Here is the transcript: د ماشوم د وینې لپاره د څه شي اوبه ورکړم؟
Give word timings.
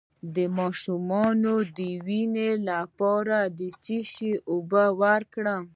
د 0.35 0.37
ماشوم 0.57 1.09
د 1.77 1.79
وینې 2.05 2.49
لپاره 2.69 3.37
د 3.57 3.59
څه 3.83 3.97
شي 4.11 4.31
اوبه 4.51 4.83
ورکړم؟ 5.01 5.63